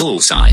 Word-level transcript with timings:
Bullseye. 0.00 0.50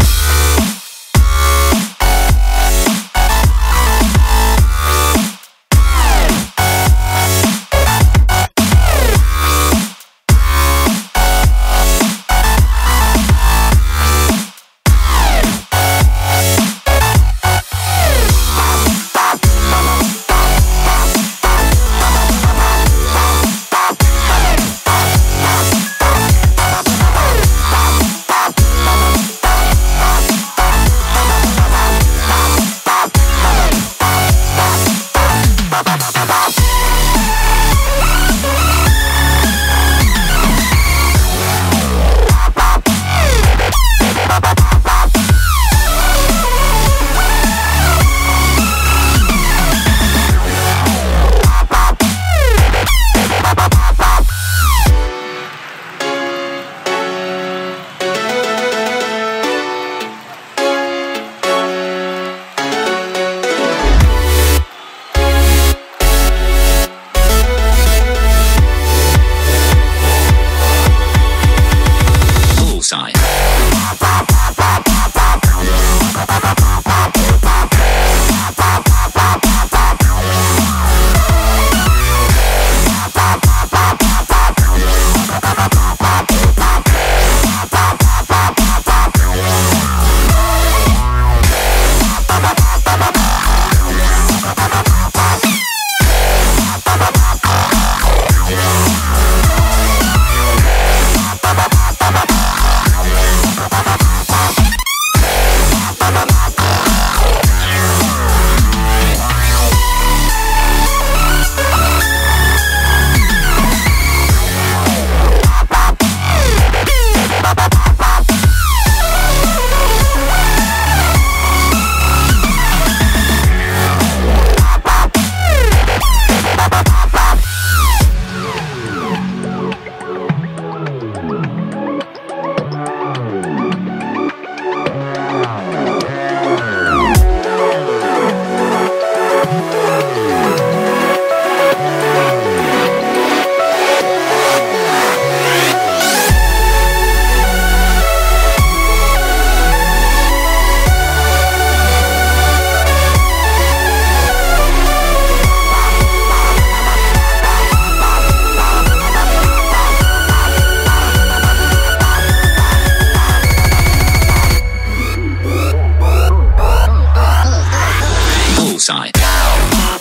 side. 168.87 169.96